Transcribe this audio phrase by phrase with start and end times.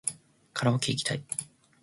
[0.53, 1.21] カラオケいきたい